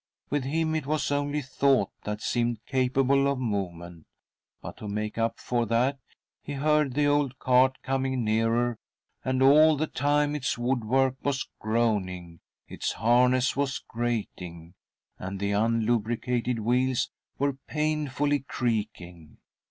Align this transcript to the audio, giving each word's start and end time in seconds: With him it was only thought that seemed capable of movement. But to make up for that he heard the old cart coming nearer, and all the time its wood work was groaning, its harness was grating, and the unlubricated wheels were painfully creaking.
With 0.31 0.45
him 0.45 0.73
it 0.73 0.87
was 0.87 1.11
only 1.11 1.43
thought 1.43 1.91
that 2.05 2.23
seemed 2.23 2.65
capable 2.65 3.27
of 3.27 3.37
movement. 3.37 4.07
But 4.59 4.77
to 4.77 4.87
make 4.87 5.19
up 5.19 5.39
for 5.39 5.67
that 5.67 5.99
he 6.41 6.53
heard 6.53 6.95
the 6.95 7.05
old 7.05 7.37
cart 7.37 7.77
coming 7.83 8.23
nearer, 8.23 8.79
and 9.23 9.43
all 9.43 9.77
the 9.77 9.85
time 9.85 10.33
its 10.33 10.57
wood 10.57 10.83
work 10.85 11.17
was 11.21 11.47
groaning, 11.59 12.39
its 12.67 12.93
harness 12.93 13.55
was 13.55 13.77
grating, 13.77 14.73
and 15.19 15.39
the 15.39 15.51
unlubricated 15.51 16.57
wheels 16.61 17.11
were 17.37 17.53
painfully 17.67 18.39
creaking. 18.39 19.37